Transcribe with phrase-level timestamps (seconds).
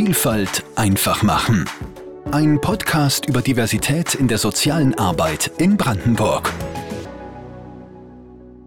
[0.00, 1.68] Vielfalt einfach machen.
[2.30, 6.52] Ein Podcast über Diversität in der sozialen Arbeit in Brandenburg.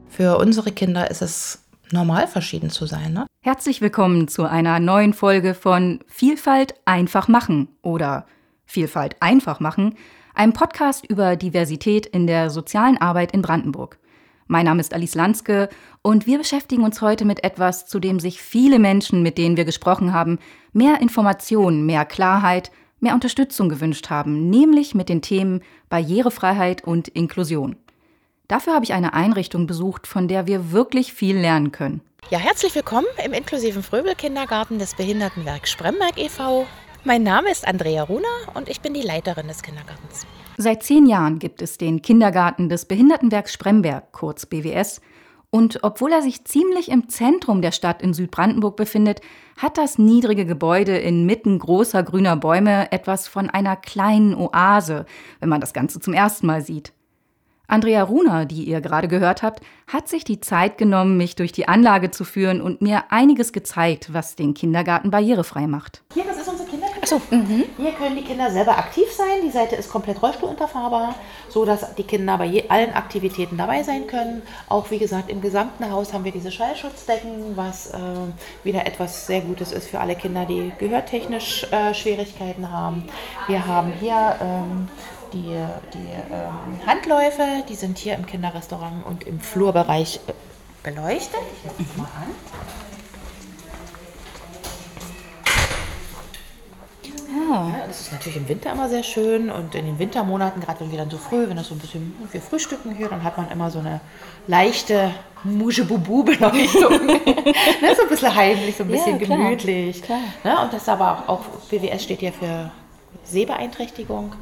[0.09, 3.13] Für unsere Kinder ist es normal, verschieden zu sein.
[3.13, 3.27] Ne?
[3.43, 8.25] Herzlich willkommen zu einer neuen Folge von Vielfalt einfach machen oder
[8.65, 9.95] Vielfalt einfach machen,
[10.35, 13.99] einem Podcast über Diversität in der sozialen Arbeit in Brandenburg.
[14.47, 15.69] Mein Name ist Alice Lanske
[16.01, 19.63] und wir beschäftigen uns heute mit etwas, zu dem sich viele Menschen, mit denen wir
[19.63, 20.39] gesprochen haben,
[20.73, 27.75] mehr Informationen, mehr Klarheit, mehr Unterstützung gewünscht haben, nämlich mit den Themen Barrierefreiheit und Inklusion.
[28.47, 32.01] Dafür habe ich eine Einrichtung besucht, von der wir wirklich viel lernen können.
[32.29, 36.67] Ja, herzlich willkommen im inklusiven Fröbel-Kindergarten des Behindertenwerks Spremberg e.V.
[37.03, 40.27] Mein Name ist Andrea Runer und ich bin die Leiterin des Kindergartens.
[40.57, 45.01] Seit zehn Jahren gibt es den Kindergarten des Behindertenwerks Spremberg, kurz BWS.
[45.53, 49.19] Und obwohl er sich ziemlich im Zentrum der Stadt in Südbrandenburg befindet,
[49.57, 55.05] hat das niedrige Gebäude inmitten großer grüner Bäume etwas von einer kleinen Oase,
[55.41, 56.93] wenn man das Ganze zum ersten Mal sieht.
[57.67, 61.67] Andrea Runer, die ihr gerade gehört habt, hat sich die Zeit genommen, mich durch die
[61.67, 66.03] Anlage zu führen und mir einiges gezeigt, was den Kindergarten barrierefrei macht.
[66.13, 67.01] Hier, das ist unsere Kinderküche.
[67.01, 67.63] Achso, mhm.
[67.77, 69.41] hier können die Kinder selber aktiv sein.
[69.43, 71.15] Die Seite ist komplett rollstuhlunterfahrbar,
[71.49, 74.41] so dass die Kinder bei allen Aktivitäten dabei sein können.
[74.67, 77.99] Auch wie gesagt, im gesamten Haus haben wir diese Schallschutzdecken, was äh,
[78.63, 83.07] wieder etwas sehr Gutes ist für alle Kinder, die gehörtechnisch äh, Schwierigkeiten haben.
[83.47, 84.89] Wir haben hier ähm,
[85.33, 85.55] die,
[85.93, 90.33] die ähm, Handläufe, die sind hier im Kinderrestaurant und im Flurbereich äh,
[90.83, 91.41] beleuchtet.
[91.77, 92.90] Ich mal an.
[97.51, 100.91] Ja, das ist natürlich im Winter immer sehr schön und in den Wintermonaten, gerade wenn
[100.91, 103.49] wir dann so früh, wenn das so ein bisschen, wir frühstücken hier, dann hat man
[103.51, 104.01] immer so eine
[104.47, 105.11] leichte
[105.43, 107.05] Muschebubu-Beleuchtung.
[107.05, 110.01] ne, so ein bisschen heimlich, so ein bisschen ja, klar, gemütlich.
[110.01, 110.19] Klar.
[110.43, 112.71] Ne, und das aber auch, auch, BWS steht ja für
[113.23, 114.33] Sehbeeinträchtigung.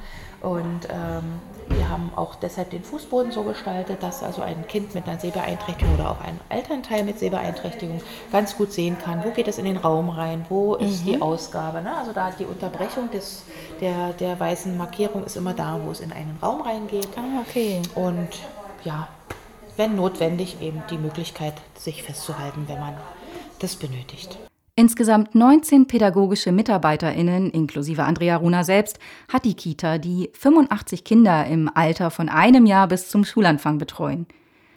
[0.42, 1.40] Und ähm,
[1.70, 5.94] wir haben auch deshalb den Fußboden so gestaltet, dass also ein Kind mit einer Sehbeeinträchtigung
[5.96, 8.02] oder auch ein Elternteil mit Sehbeeinträchtigung
[8.32, 11.06] ganz gut sehen kann, wo geht es in den Raum rein, wo ist mhm.
[11.06, 11.82] die Ausgabe.
[11.82, 11.96] Ne?
[11.96, 13.44] Also da die Unterbrechung des,
[13.82, 17.10] der, der weißen Markierung ist immer da, wo es in einen Raum reingeht.
[17.16, 17.82] Ah, okay.
[17.96, 18.30] Und
[18.84, 19.08] ja,
[19.78, 22.96] wenn notwendig, eben die Möglichkeit, sich festzuhalten, wenn man
[23.60, 24.38] das benötigt.
[24.80, 28.98] Insgesamt 19 pädagogische MitarbeiterInnen, inklusive Andrea Runa selbst,
[29.28, 34.26] hat die Kita, die 85 Kinder im Alter von einem Jahr bis zum Schulanfang betreuen.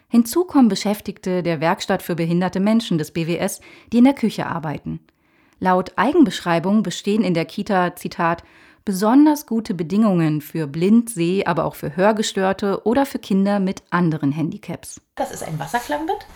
[0.09, 3.61] Hinzu kommen Beschäftigte der Werkstatt für behinderte Menschen des BWS,
[3.93, 4.99] die in der Küche arbeiten.
[5.61, 8.43] Laut Eigenbeschreibung bestehen in der Kita, Zitat,
[8.85, 14.33] besonders gute Bedingungen für Blind-, Seh-, aber auch für Hörgestörte oder für Kinder mit anderen
[14.33, 15.01] Handicaps.
[15.15, 16.27] Das ist ein Wasserklangbett.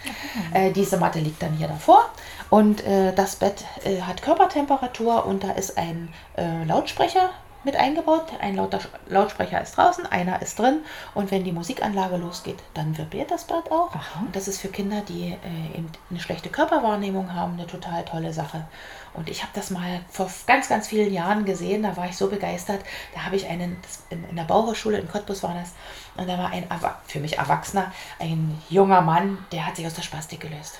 [0.52, 2.10] Äh, diese Matte liegt dann hier davor
[2.50, 7.30] und äh, das Bett äh, hat Körpertemperatur und da ist ein äh, Lautsprecher
[7.66, 8.32] mit eingebaut.
[8.40, 8.78] Ein lauter
[9.08, 10.78] Lautsprecher ist draußen, einer ist drin.
[11.14, 13.94] Und wenn die Musikanlage losgeht, dann vibriert das Bett auch.
[13.94, 14.20] Aha.
[14.24, 18.32] Und das ist für Kinder, die äh, eben eine schlechte Körperwahrnehmung haben, eine total tolle
[18.32, 18.66] Sache.
[19.14, 21.82] Und ich habe das mal vor ganz, ganz vielen Jahren gesehen.
[21.82, 22.80] Da war ich so begeistert.
[23.14, 23.76] Da habe ich einen,
[24.10, 25.72] in der Bauhochschule in Cottbus war das,
[26.16, 26.66] und da war ein
[27.06, 30.78] für mich Erwachsener, ein junger Mann, der hat sich aus der Spastik gelöst.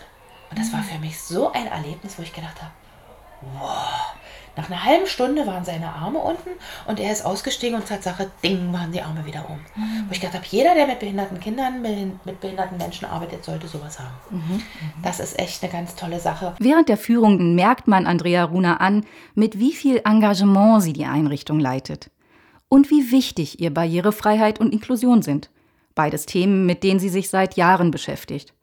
[0.50, 0.84] Und das war mhm.
[0.84, 2.72] für mich so ein Erlebnis, wo ich gedacht habe,
[3.58, 4.14] wow,
[4.56, 6.50] nach einer halben Stunde waren seine Arme unten
[6.86, 9.58] und er ist ausgestiegen und Tatsache, ding, waren die Arme wieder um.
[9.74, 10.04] Mhm.
[10.08, 13.98] Wo ich gedacht habe, jeder, der mit behinderten Kindern, mit behinderten Menschen arbeitet, sollte sowas
[13.98, 14.14] haben.
[14.30, 14.38] Mhm.
[14.38, 14.62] Mhm.
[15.02, 16.54] Das ist echt eine ganz tolle Sache.
[16.58, 21.60] Während der Führung merkt man Andrea Runa an, mit wie viel Engagement sie die Einrichtung
[21.60, 22.10] leitet.
[22.68, 25.50] Und wie wichtig ihr Barrierefreiheit und Inklusion sind.
[25.94, 28.54] Beides Themen, mit denen sie sich seit Jahren beschäftigt.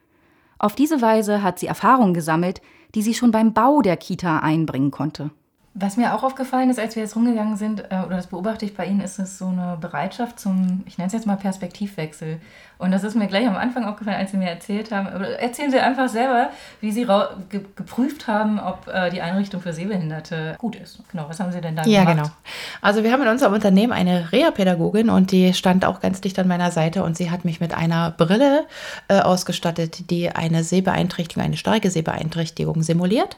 [0.59, 2.61] Auf diese Weise hat sie Erfahrungen gesammelt,
[2.95, 5.31] die sie schon beim Bau der Kita einbringen konnte.
[5.75, 8.75] Was mir auch aufgefallen ist, als wir jetzt rumgegangen sind, äh, oder das beobachte ich
[8.75, 12.39] bei Ihnen, ist es so eine Bereitschaft zum, ich nenne es jetzt mal Perspektivwechsel.
[12.83, 15.07] Und das ist mir gleich am Anfang aufgefallen, als Sie mir erzählt haben.
[15.07, 16.49] Erzählen Sie einfach selber,
[16.81, 17.05] wie Sie
[17.49, 20.99] ge geprüft haben, ob äh, die Einrichtung für Sehbehinderte gut ist.
[21.09, 22.17] Genau, was haben Sie denn da ja, gemacht?
[22.17, 22.35] Ja, genau.
[22.81, 26.47] Also wir haben in unserem Unternehmen eine Reha-Pädagogin und die stand auch ganz dicht an
[26.47, 28.65] meiner Seite und sie hat mich mit einer Brille
[29.07, 33.37] äh, ausgestattet, die eine Sehbeeinträchtigung, eine starke Sehbeeinträchtigung simuliert.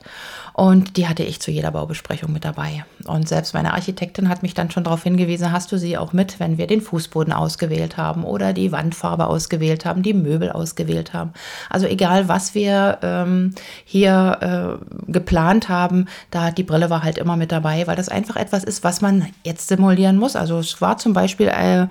[0.54, 2.86] Und die hatte ich zu jeder Baubesprechung mit dabei.
[3.06, 6.40] Und selbst meine Architektin hat mich dann schon darauf hingewiesen, hast du sie auch mit,
[6.40, 11.34] wenn wir den Fußboden ausgewählt haben oder die Wandfarbe ausgewählt haben, die Möbel ausgewählt haben.
[11.70, 17.38] Also egal, was wir ähm, hier äh, geplant haben, da die Brille war halt immer
[17.38, 20.36] mit dabei, weil das einfach etwas ist, was man jetzt simulieren muss.
[20.36, 21.88] Also es war zum Beispiel äh,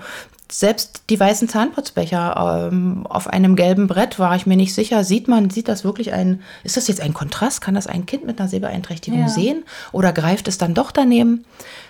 [0.57, 5.03] selbst die weißen Zahnputzbecher ähm, auf einem gelben Brett war ich mir nicht sicher.
[5.03, 7.61] Sieht man, sieht das wirklich ein, ist das jetzt ein Kontrast?
[7.61, 9.29] Kann das ein Kind mit einer Sehbeeinträchtigung ja.
[9.29, 9.65] sehen?
[9.91, 11.45] Oder greift es dann doch daneben?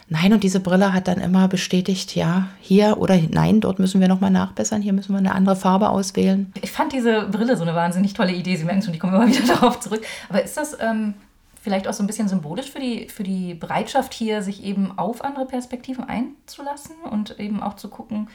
[0.08, 4.08] Nein, und diese Brille hat dann immer bestätigt, ja, hier oder nein, dort müssen wir
[4.08, 6.50] nochmal nachbessern, hier müssen wir eine andere Farbe auswählen.
[6.62, 8.56] Ich fand diese Brille so eine wahnsinnig tolle Idee.
[8.56, 10.02] Sie merken schon, ich komme immer wieder darauf zurück.
[10.30, 11.12] Aber ist das ähm,
[11.60, 15.22] vielleicht auch so ein bisschen symbolisch für die, für die Bereitschaft hier, sich eben auf
[15.22, 18.28] andere Perspektiven einzulassen und eben auch zu gucken,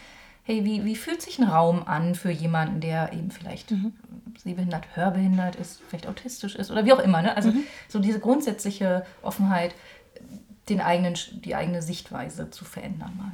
[0.50, 3.94] hey, wie, wie fühlt sich ein Raum an für jemanden, der eben vielleicht mhm.
[4.44, 7.22] sehbehindert, hörbehindert ist, vielleicht autistisch ist oder wie auch immer.
[7.22, 7.38] Ne?
[7.38, 7.66] Also mhm.
[7.88, 9.76] so diese grundsätzliche Offenheit,
[10.68, 11.16] den eigenen,
[11.46, 13.32] die eigene Sichtweise zu verändern mal.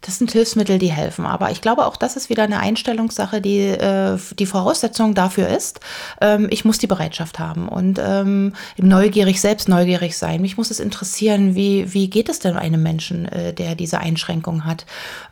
[0.00, 1.26] Das sind Hilfsmittel, die helfen.
[1.26, 5.80] Aber ich glaube, auch das ist wieder eine Einstellungssache, die äh, die Voraussetzung dafür ist.
[6.22, 10.40] Ähm, ich muss die Bereitschaft haben und ähm, neugierig, selbst neugierig sein.
[10.40, 14.64] Mich muss es interessieren, wie, wie geht es denn einem Menschen, äh, der diese Einschränkung
[14.64, 14.86] hat.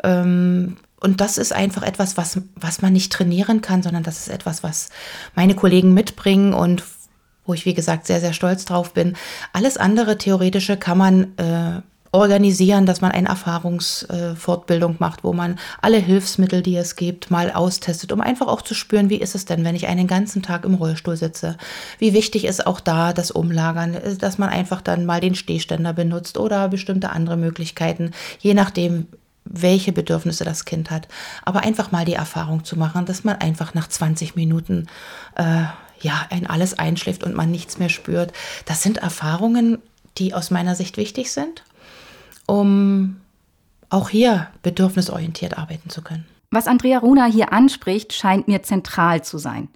[0.04, 4.28] Ähm, und das ist einfach etwas, was, was man nicht trainieren kann, sondern das ist
[4.28, 4.88] etwas, was
[5.34, 6.82] meine Kollegen mitbringen und
[7.44, 9.16] wo ich, wie gesagt, sehr, sehr stolz drauf bin.
[9.52, 11.80] Alles andere Theoretische kann man äh,
[12.12, 17.52] organisieren, dass man eine Erfahrungsfortbildung äh, macht, wo man alle Hilfsmittel, die es gibt, mal
[17.52, 20.64] austestet, um einfach auch zu spüren, wie ist es denn, wenn ich einen ganzen Tag
[20.64, 21.56] im Rollstuhl sitze.
[21.98, 25.92] Wie wichtig ist auch da das Umlagern, äh, dass man einfach dann mal den Stehständer
[25.92, 29.08] benutzt oder bestimmte andere Möglichkeiten, je nachdem,
[29.48, 31.08] welche Bedürfnisse das Kind hat.
[31.44, 34.86] Aber einfach mal die Erfahrung zu machen, dass man einfach nach 20 Minuten
[35.36, 35.64] äh,
[36.00, 38.32] ja ein alles einschläft und man nichts mehr spürt.
[38.64, 39.78] Das sind Erfahrungen,
[40.18, 41.62] die aus meiner Sicht wichtig sind
[42.46, 43.20] um
[43.90, 46.26] auch hier bedürfnisorientiert arbeiten zu können.
[46.50, 49.68] Was Andrea Runa hier anspricht, scheint mir zentral zu sein.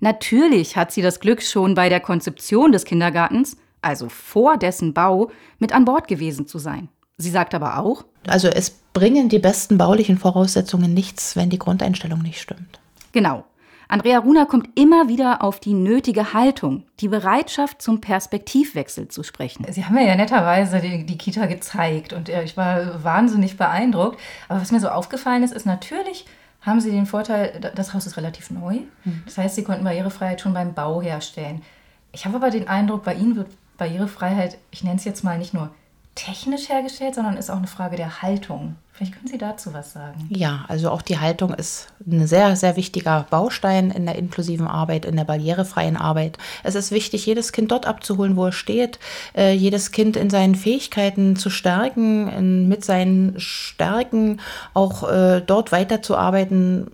[0.00, 5.30] Natürlich hat sie das Glück, schon bei der Konzeption des Kindergartens, also vor dessen Bau,
[5.58, 6.88] mit an Bord gewesen zu sein.
[7.16, 12.22] Sie sagt aber auch, also es bringen die besten baulichen Voraussetzungen nichts, wenn die Grundeinstellung
[12.22, 12.80] nicht stimmt.
[13.12, 13.44] Genau.
[13.86, 19.66] Andrea Runa kommt immer wieder auf die nötige Haltung, die Bereitschaft zum Perspektivwechsel zu sprechen.
[19.70, 24.18] Sie haben mir ja netterweise die, die Kita gezeigt und ich war wahnsinnig beeindruckt.
[24.48, 26.24] Aber was mir so aufgefallen ist, ist natürlich,
[26.62, 28.78] haben Sie den Vorteil, das Haus ist relativ neu.
[29.04, 29.22] Mhm.
[29.26, 31.62] Das heißt, Sie konnten Barrierefreiheit schon beim Bau herstellen.
[32.10, 35.52] Ich habe aber den Eindruck, bei Ihnen wird Barrierefreiheit, ich nenne es jetzt mal nicht
[35.52, 35.70] nur
[36.14, 38.76] technisch hergestellt, sondern ist auch eine Frage der Haltung.
[38.96, 40.24] Vielleicht können Sie dazu was sagen.
[40.28, 45.04] Ja, also auch die Haltung ist ein sehr, sehr wichtiger Baustein in der inklusiven Arbeit,
[45.04, 46.38] in der barrierefreien Arbeit.
[46.62, 49.00] Es ist wichtig, jedes Kind dort abzuholen, wo es steht,
[49.36, 54.40] äh, jedes Kind in seinen Fähigkeiten zu stärken, in, mit seinen Stärken
[54.74, 56.86] auch äh, dort weiterzuarbeiten,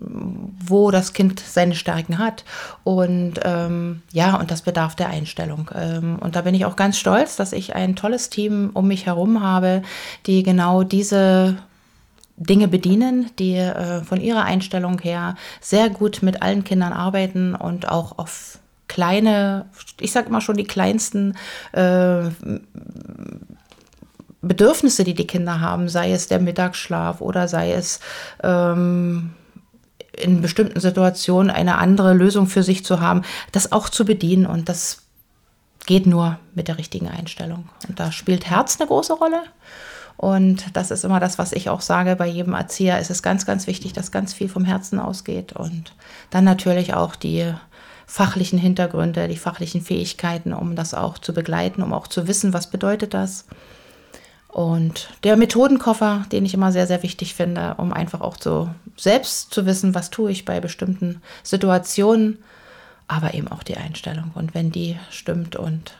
[0.58, 2.46] wo das Kind seine Stärken hat.
[2.82, 5.70] Und ähm, ja, und das bedarf der Einstellung.
[5.75, 9.05] Ähm, und da bin ich auch ganz stolz, dass ich ein tolles Team um mich
[9.05, 9.82] herum habe,
[10.25, 11.58] die genau diese
[12.41, 17.89] Dinge bedienen, die äh, von ihrer Einstellung her sehr gut mit allen Kindern arbeiten und
[17.89, 18.59] auch auf
[18.89, 19.67] kleine,
[20.01, 21.37] ich sage immer schon die kleinsten
[21.73, 22.23] äh,
[24.41, 28.01] Bedürfnisse, die die Kinder haben, sei es der Mittagsschlaf oder sei es
[28.43, 29.35] ähm,
[30.17, 33.23] in bestimmten Situationen eine andere Lösung für sich zu haben,
[33.53, 35.03] das auch zu bedienen und das
[35.87, 37.69] geht nur mit der richtigen Einstellung.
[37.87, 39.43] Und da spielt Herz eine große Rolle.
[40.20, 42.99] Und das ist immer das, was ich auch sage bei jedem Erzieher.
[42.99, 45.55] Es ist ganz, ganz wichtig, dass ganz viel vom Herzen ausgeht.
[45.55, 45.94] Und
[46.28, 47.55] dann natürlich auch die
[48.05, 52.69] fachlichen Hintergründe, die fachlichen Fähigkeiten, um das auch zu begleiten, um auch zu wissen, was
[52.69, 53.46] bedeutet das.
[54.48, 59.55] Und der Methodenkoffer, den ich immer sehr, sehr wichtig finde, um einfach auch so selbst
[59.55, 62.36] zu wissen, was tue ich bei bestimmten Situationen,
[63.08, 64.32] aber eben auch die Einstellung.
[64.34, 65.94] Und wenn die stimmt und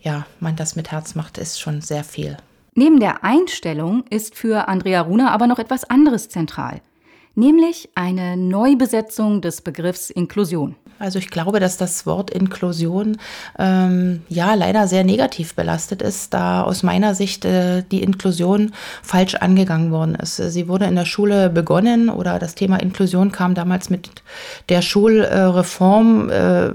[0.00, 2.38] ja, man das mit Herz macht, ist schon sehr viel.
[2.78, 6.82] Neben der Einstellung ist für Andrea Runa aber noch etwas anderes zentral,
[7.34, 10.76] nämlich eine Neubesetzung des Begriffs Inklusion.
[10.98, 13.16] Also ich glaube, dass das Wort Inklusion
[13.58, 19.36] ähm, ja leider sehr negativ belastet ist, da aus meiner Sicht äh, die Inklusion falsch
[19.36, 20.36] angegangen worden ist.
[20.36, 24.10] Sie wurde in der Schule begonnen oder das Thema Inklusion kam damals mit
[24.68, 26.70] der Schulreform äh,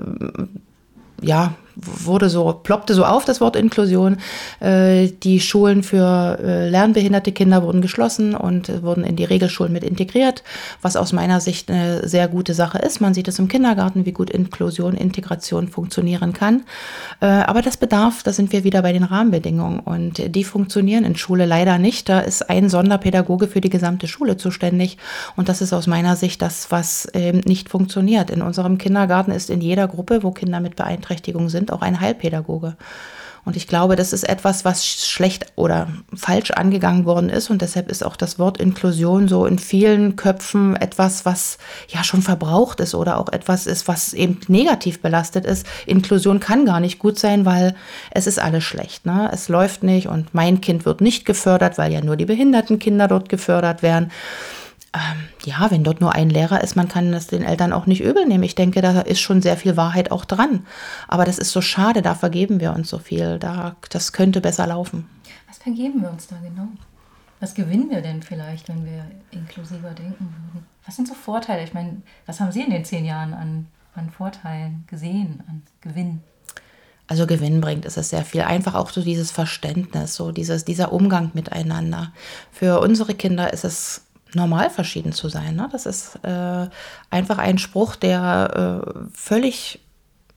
[1.22, 4.17] ja wurde so, ploppte so auf, das Wort Inklusion.
[4.59, 9.83] Äh, die Schulen für äh, lernbehinderte Kinder wurden geschlossen und wurden in die Regelschulen mit
[9.83, 10.43] integriert,
[10.81, 13.01] was aus meiner Sicht eine sehr gute Sache ist.
[13.01, 16.63] Man sieht es im Kindergarten, wie gut Inklusion, Integration funktionieren kann.
[17.19, 21.15] Äh, aber das bedarf, da sind wir wieder bei den Rahmenbedingungen und die funktionieren in
[21.15, 22.09] Schule leider nicht.
[22.09, 24.97] Da ist ein Sonderpädagoge für die gesamte Schule zuständig
[25.35, 28.29] und das ist aus meiner Sicht das, was nicht funktioniert.
[28.29, 32.77] In unserem Kindergarten ist in jeder Gruppe, wo Kinder mit Beeinträchtigung sind, auch ein Heilpädagoge.
[33.43, 37.49] Und ich glaube, das ist etwas, was schlecht oder falsch angegangen worden ist.
[37.49, 42.21] Und deshalb ist auch das Wort Inklusion so in vielen Köpfen etwas, was ja schon
[42.21, 45.65] verbraucht ist oder auch etwas ist, was eben negativ belastet ist.
[45.87, 47.75] Inklusion kann gar nicht gut sein, weil
[48.11, 49.07] es ist alles schlecht.
[49.07, 49.29] Ne?
[49.33, 53.07] Es läuft nicht und mein Kind wird nicht gefördert, weil ja nur die behinderten Kinder
[53.07, 54.11] dort gefördert werden
[54.93, 58.01] ähm, ja, wenn dort nur ein Lehrer ist, man kann das den Eltern auch nicht
[58.01, 58.43] übel nehmen.
[58.43, 60.65] Ich denke, da ist schon sehr viel Wahrheit auch dran.
[61.07, 63.39] Aber das ist so schade, da vergeben wir uns so viel.
[63.39, 65.10] Da, das könnte besser laufen.
[65.48, 66.67] Was vergeben wir uns da genau?
[67.39, 70.67] Was gewinnen wir denn vielleicht, wenn wir inklusiver denken würden?
[70.86, 71.63] Was sind so Vorteile?
[71.63, 76.21] Ich meine, was haben Sie in den zehn Jahren an, an Vorteilen gesehen, an Gewinn?
[77.07, 78.39] also Gewinn bringt, ist es sehr viel.
[78.39, 82.13] Einfach auch so dieses Verständnis, so dieses, dieser Umgang miteinander.
[82.53, 85.55] Für unsere Kinder ist es normal verschieden zu sein.
[85.55, 85.69] Ne?
[85.71, 86.67] Das ist äh,
[87.09, 89.79] einfach ein Spruch, der äh, völlig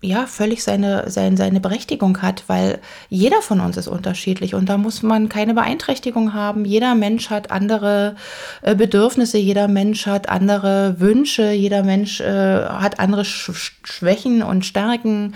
[0.04, 4.76] ja, völlig seine, seine, seine Berechtigung hat, weil jeder von uns ist unterschiedlich und da
[4.76, 6.64] muss man keine Beeinträchtigung haben.
[6.64, 8.14] Jeder Mensch hat andere
[8.62, 13.50] äh, Bedürfnisse, jeder Mensch hat andere Wünsche, jeder Mensch äh, hat andere Sch
[13.82, 15.34] Schwächen und Stärken.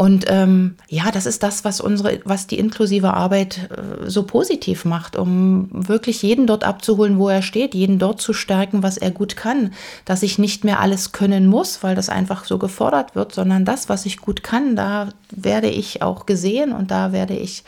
[0.00, 4.86] Und ähm, ja, das ist das, was unsere, was die inklusive Arbeit äh, so positiv
[4.86, 9.10] macht, um wirklich jeden dort abzuholen, wo er steht, jeden dort zu stärken, was er
[9.10, 9.74] gut kann,
[10.06, 13.90] dass ich nicht mehr alles können muss, weil das einfach so gefordert wird, sondern das,
[13.90, 17.62] was ich gut kann, da werde ich auch gesehen und da werde ich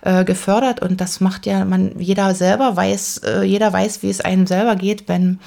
[0.00, 0.80] äh, gefördert.
[0.80, 4.76] Und das macht ja man jeder selber weiß, äh, jeder weiß, wie es einem selber
[4.76, 5.38] geht, wenn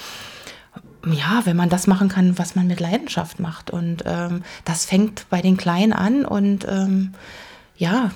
[1.13, 3.71] ja, wenn man das machen kann, was man mit Leidenschaft macht.
[3.71, 6.25] Und ähm, das fängt bei den Kleinen an.
[6.25, 7.13] Und ähm,
[7.77, 8.11] ja,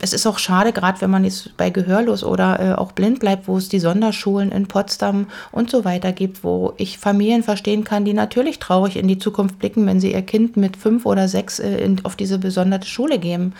[0.00, 3.48] es ist auch schade, gerade wenn man jetzt bei Gehörlos oder äh, auch blind bleibt,
[3.48, 8.04] wo es die Sonderschulen in Potsdam und so weiter gibt, wo ich Familien verstehen kann,
[8.04, 11.58] die natürlich traurig in die Zukunft blicken, wenn sie ihr Kind mit fünf oder sechs
[11.58, 13.54] äh, in, auf diese besondere Schule geben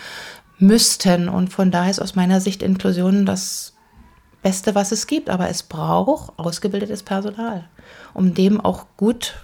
[0.59, 1.29] müssten.
[1.29, 3.74] Und von daher ist aus meiner Sicht Inklusion das
[4.45, 5.29] Beste, was es gibt.
[5.29, 7.69] Aber es braucht ausgebildetes Personal
[8.15, 9.35] um dem auch gut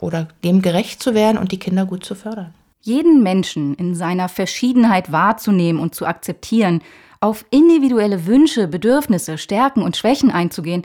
[0.00, 2.52] oder dem gerecht zu werden und die Kinder gut zu fördern.
[2.80, 6.82] Jeden Menschen in seiner Verschiedenheit wahrzunehmen und zu akzeptieren,
[7.20, 10.82] auf individuelle Wünsche, Bedürfnisse, Stärken und Schwächen einzugehen,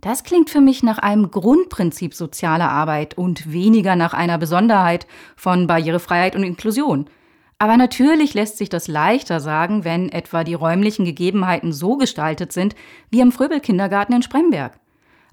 [0.00, 5.66] das klingt für mich nach einem Grundprinzip sozialer Arbeit und weniger nach einer Besonderheit von
[5.66, 7.06] Barrierefreiheit und Inklusion.
[7.62, 12.74] Aber natürlich lässt sich das leichter sagen, wenn etwa die räumlichen Gegebenheiten so gestaltet sind
[13.10, 14.80] wie im Fröbel-Kindergarten in Spremberg.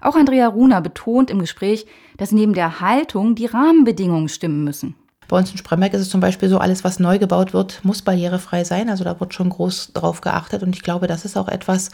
[0.02, 1.86] Auch Andrea Runa betont im Gespräch,
[2.18, 4.94] dass neben der Haltung die Rahmenbedingungen stimmen müssen.
[5.26, 8.02] Bei uns in Spremberg ist es zum Beispiel so, alles, was neu gebaut wird, muss
[8.02, 8.90] barrierefrei sein.
[8.90, 10.62] Also da wird schon groß drauf geachtet.
[10.62, 11.90] Und ich glaube, das ist auch etwas,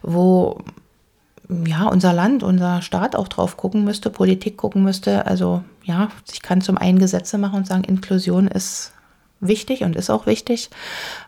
[0.00, 0.62] wo
[1.66, 5.26] ja, unser Land, unser Staat auch drauf gucken müsste, Politik gucken müsste.
[5.26, 8.93] Also ja, ich kann zum einen Gesetze machen und sagen, Inklusion ist
[9.46, 10.70] wichtig und ist auch wichtig.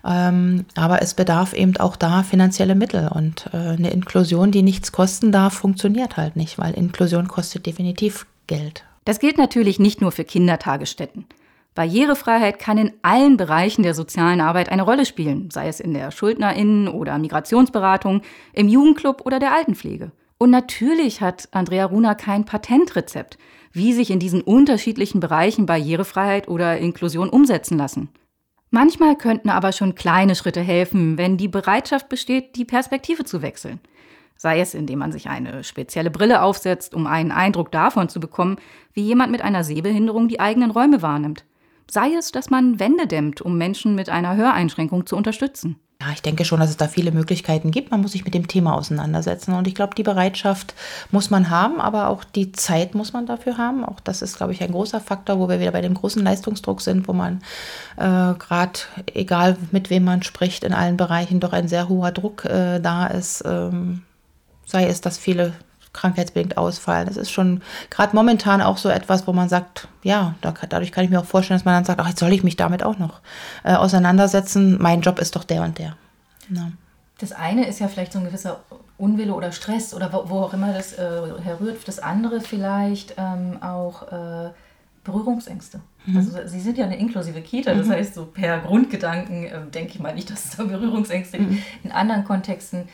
[0.05, 3.09] Ähm, aber es bedarf eben auch da finanzielle Mittel.
[3.09, 8.27] Und äh, eine Inklusion, die nichts kosten darf, funktioniert halt nicht, weil Inklusion kostet definitiv
[8.47, 8.85] Geld.
[9.05, 11.27] Das gilt natürlich nicht nur für Kindertagesstätten.
[11.77, 16.11] Barrierefreiheit kann in allen Bereichen der sozialen Arbeit eine Rolle spielen, sei es in der
[16.11, 18.23] Schuldnerinnen- oder Migrationsberatung,
[18.55, 20.11] im Jugendclub oder der Altenpflege.
[20.39, 23.39] Und natürlich hat Andrea Runa kein Patentrezept
[23.77, 28.09] wie sich in diesen unterschiedlichen Bereichen Barrierefreiheit oder Inklusion umsetzen lassen.
[28.71, 33.81] Manchmal könnten aber schon kleine Schritte helfen, wenn die Bereitschaft besteht, die Perspektive zu wechseln.
[34.35, 38.57] Sei es, indem man sich eine spezielle Brille aufsetzt, um einen Eindruck davon zu bekommen,
[38.95, 41.45] wie jemand mit einer Sehbehinderung die eigenen Räume wahrnimmt.
[41.91, 45.77] Sei es, dass man Wände dämmt, um Menschen mit einer Höreinschränkung zu unterstützen.
[45.99, 47.91] Ja, ich denke schon, dass es da viele Möglichkeiten gibt.
[47.91, 49.55] Man muss sich mit dem Thema auseinandersetzen.
[49.55, 50.75] Und ich glaube, die Bereitschaft
[51.11, 53.83] muss man haben, aber auch die Zeit muss man dafür haben.
[53.83, 56.83] Auch das ist, glaube ich, ein großer Faktor, wo wir wieder bei dem großen Leistungsdruck
[56.83, 57.41] sind, wo man
[57.97, 58.81] äh, gerade,
[59.15, 63.07] egal mit wem man spricht, in allen Bereichen doch ein sehr hoher Druck äh, da
[63.07, 63.43] ist.
[63.47, 64.03] Ähm,
[64.67, 65.55] sei es, dass viele
[65.97, 67.07] krankheitsbedingt ausfallen.
[67.07, 71.05] Das ist schon gerade momentan auch so etwas, wo man sagt, ja, da, dadurch kann
[71.05, 72.99] ich mir auch vorstellen, dass man dann sagt, ach, jetzt soll ich mich damit auch
[72.99, 73.21] noch
[73.65, 74.81] äh, auseinandersetzen.
[74.81, 75.97] Mein Job ist doch der und der.
[76.51, 76.71] Ja.
[77.19, 78.61] Das eine ist ja vielleicht so ein gewisser
[78.99, 81.89] Unwille oder Stress oder wo, wo auch immer das äh, herrührt.
[81.89, 84.51] Das andere vielleicht ähm, auch äh,
[85.05, 85.81] Berührungsängste.
[86.05, 86.17] Mhm.
[86.17, 87.93] Also Sie sind ja eine inklusive Kita, das mhm.
[87.93, 91.53] heißt so per Grundgedanken äh, denke ich mal nicht, dass es da Berührungsängste gibt.
[91.53, 91.63] Mhm.
[91.85, 92.89] In anderen Kontexten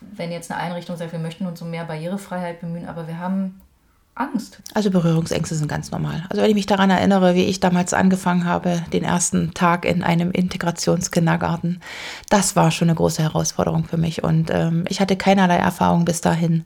[0.00, 3.60] wenn jetzt eine Einrichtung sagt, wir möchten uns um mehr Barrierefreiheit bemühen, aber wir haben
[4.18, 4.58] Angst?
[4.74, 6.24] Also Berührungsängste sind ganz normal.
[6.28, 10.02] Also wenn ich mich daran erinnere, wie ich damals angefangen habe, den ersten Tag in
[10.02, 11.80] einem Integrationskindergarten,
[12.28, 14.24] das war schon eine große Herausforderung für mich.
[14.24, 16.64] Und ähm, ich hatte keinerlei Erfahrung bis dahin.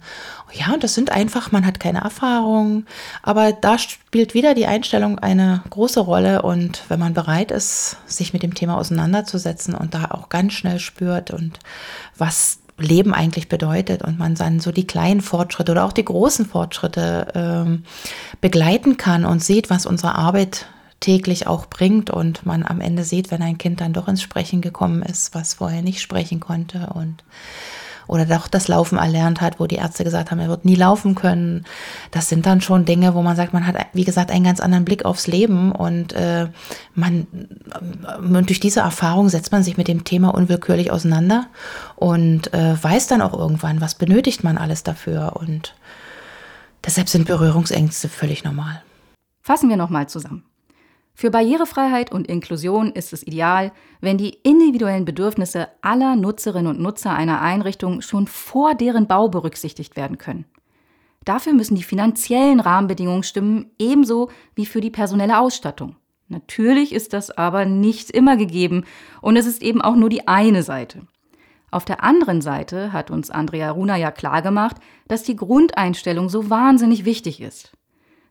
[0.53, 2.87] Ja, und das sind einfach, man hat keine Erfahrung.
[3.23, 6.43] Aber da spielt wieder die Einstellung eine große Rolle.
[6.43, 10.79] Und wenn man bereit ist, sich mit dem Thema auseinanderzusetzen und da auch ganz schnell
[10.79, 11.59] spürt und
[12.17, 16.47] was Leben eigentlich bedeutet und man dann so die kleinen Fortschritte oder auch die großen
[16.47, 17.85] Fortschritte ähm,
[18.41, 20.67] begleiten kann und sieht, was unsere Arbeit
[21.01, 24.61] täglich auch bringt und man am Ende sieht, wenn ein Kind dann doch ins Sprechen
[24.61, 27.25] gekommen ist, was vorher nicht sprechen konnte und
[28.13, 31.15] oder doch das Laufen erlernt hat, wo die Ärzte gesagt haben, er wird nie laufen
[31.15, 31.65] können.
[32.11, 34.85] Das sind dann schon Dinge, wo man sagt, man hat, wie gesagt, einen ganz anderen
[34.85, 36.49] Blick aufs Leben und äh,
[36.95, 37.27] man
[38.21, 41.47] und durch diese Erfahrung setzt man sich mit dem Thema unwillkürlich auseinander
[41.97, 45.75] und äh, weiß dann auch irgendwann, was benötigt man alles dafür und
[46.85, 48.83] deshalb sind Berührungsängste völlig normal.
[49.41, 50.45] Fassen wir nochmal zusammen.
[51.15, 57.15] Für Barrierefreiheit und Inklusion ist es ideal, wenn die individuellen Bedürfnisse aller Nutzerinnen und Nutzer
[57.15, 60.47] einer Einrichtung schon vor deren Bau berücksichtigt werden können.
[61.25, 65.97] Dafür müssen die finanziellen Rahmenbedingungen stimmen, ebenso wie für die personelle Ausstattung.
[66.29, 68.85] Natürlich ist das aber nicht immer gegeben
[69.21, 71.07] und es ist eben auch nur die eine Seite.
[71.71, 74.77] Auf der anderen Seite hat uns Andrea Runa ja klargemacht,
[75.09, 77.73] dass die Grundeinstellung so wahnsinnig wichtig ist.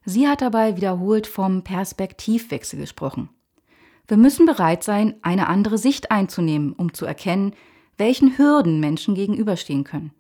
[0.04, 3.30] Sie hat dabei wiederholt vom Perspektivwechsel gesprochen.
[4.08, 7.54] Wir müssen bereit sein, eine andere Sicht einzunehmen, um zu erkennen,
[7.98, 10.12] welchen Hürden Menschen gegenüberstehen können.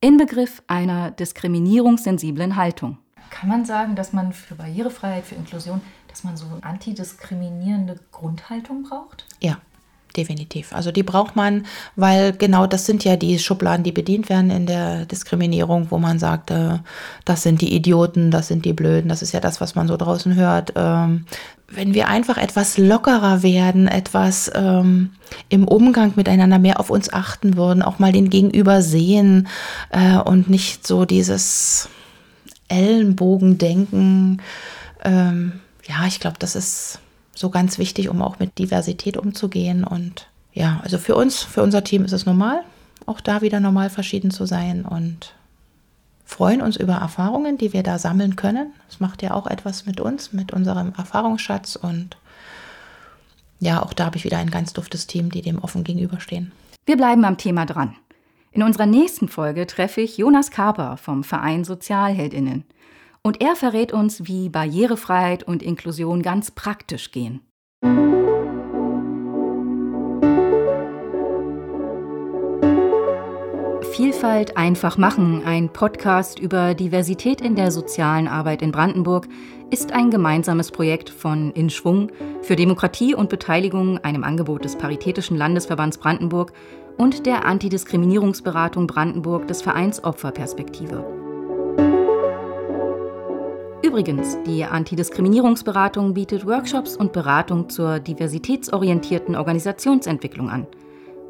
[0.00, 2.98] Inbegriff einer diskriminierungssensiblen Haltung.
[3.30, 8.84] Kann man sagen, dass man für Barrierefreiheit, für Inklusion, dass man so eine antidiskriminierende Grundhaltung
[8.84, 9.26] braucht?
[9.40, 9.60] Ja,
[10.16, 10.72] definitiv.
[10.72, 14.66] Also die braucht man, weil genau das sind ja die Schubladen, die bedient werden in
[14.66, 16.78] der Diskriminierung, wo man sagt, äh,
[17.24, 19.96] das sind die Idioten, das sind die Blöden, das ist ja das, was man so
[19.96, 20.72] draußen hört.
[20.76, 21.26] Ähm,
[21.68, 25.10] wenn wir einfach etwas lockerer werden, etwas ähm,
[25.48, 29.48] im Umgang miteinander mehr auf uns achten würden, auch mal den Gegenüber sehen
[29.90, 31.88] äh, und nicht so dieses
[32.68, 34.40] Ellenbogendenken.
[35.04, 37.00] Ähm, ja, ich glaube, das ist
[37.36, 39.84] so ganz wichtig, um auch mit Diversität umzugehen.
[39.84, 42.62] Und ja, also für uns, für unser Team ist es normal,
[43.04, 45.34] auch da wieder normal verschieden zu sein und
[46.24, 48.72] freuen uns über Erfahrungen, die wir da sammeln können.
[48.88, 52.16] Das macht ja auch etwas mit uns, mit unserem Erfahrungsschatz und
[53.58, 56.52] ja, auch da habe ich wieder ein ganz duftes Team, die dem offen gegenüberstehen.
[56.84, 57.96] Wir bleiben am Thema dran.
[58.52, 62.64] In unserer nächsten Folge treffe ich Jonas Kaper vom Verein Sozialheldinnen.
[63.26, 67.40] Und er verrät uns, wie Barrierefreiheit und Inklusion ganz praktisch gehen.
[73.90, 79.26] Vielfalt einfach machen, ein Podcast über Diversität in der sozialen Arbeit in Brandenburg,
[79.72, 82.12] ist ein gemeinsames Projekt von In Schwung
[82.42, 86.52] für Demokratie und Beteiligung, einem Angebot des Paritätischen Landesverbands Brandenburg
[86.96, 91.15] und der Antidiskriminierungsberatung Brandenburg des Vereins Opferperspektive.
[93.82, 100.66] Übrigens, die Antidiskriminierungsberatung bietet Workshops und Beratung zur diversitätsorientierten Organisationsentwicklung an.